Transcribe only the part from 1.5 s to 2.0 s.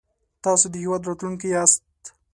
ياست